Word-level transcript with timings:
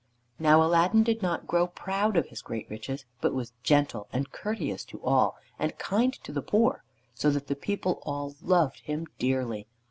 Now 0.39 0.63
Aladdin 0.63 1.03
did 1.03 1.21
not 1.21 1.45
grow 1.45 1.67
proud 1.67 2.17
of 2.17 2.29
his 2.29 2.41
great 2.41 2.67
riches 2.71 3.05
but 3.21 3.35
was 3.35 3.53
gentle 3.61 4.07
and 4.11 4.31
courteous 4.31 4.83
to 4.85 4.99
all, 5.03 5.35
and 5.59 5.77
kind 5.77 6.11
to 6.23 6.31
the 6.33 6.41
poor, 6.41 6.83
so 7.13 7.29
that 7.29 7.45
the 7.45 7.55
people 7.55 8.01
all 8.03 8.33
loved 8.41 8.79
him 8.79 9.05
dearly. 9.19 9.67